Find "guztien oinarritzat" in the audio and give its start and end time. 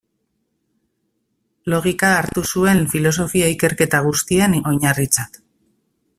4.09-5.41